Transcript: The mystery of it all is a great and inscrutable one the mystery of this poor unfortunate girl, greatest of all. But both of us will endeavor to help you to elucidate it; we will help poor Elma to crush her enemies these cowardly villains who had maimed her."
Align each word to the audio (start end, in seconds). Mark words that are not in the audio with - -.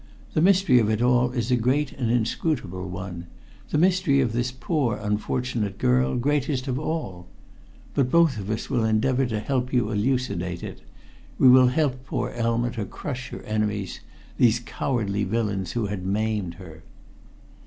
The 0.33 0.41
mystery 0.41 0.79
of 0.79 0.89
it 0.89 0.99
all 1.03 1.29
is 1.29 1.51
a 1.51 1.55
great 1.55 1.91
and 1.91 2.09
inscrutable 2.09 2.89
one 2.89 3.27
the 3.69 3.77
mystery 3.77 4.19
of 4.19 4.33
this 4.33 4.51
poor 4.51 4.97
unfortunate 4.97 5.77
girl, 5.77 6.15
greatest 6.15 6.67
of 6.67 6.79
all. 6.79 7.27
But 7.93 8.09
both 8.09 8.39
of 8.39 8.49
us 8.49 8.67
will 8.67 8.83
endeavor 8.83 9.27
to 9.27 9.39
help 9.39 9.71
you 9.71 9.81
to 9.83 9.91
elucidate 9.91 10.63
it; 10.63 10.81
we 11.37 11.47
will 11.49 11.67
help 11.67 12.03
poor 12.07 12.31
Elma 12.31 12.71
to 12.71 12.85
crush 12.85 13.29
her 13.29 13.43
enemies 13.43 13.99
these 14.39 14.59
cowardly 14.59 15.23
villains 15.23 15.73
who 15.73 15.85
had 15.85 16.03
maimed 16.03 16.55
her." 16.55 16.81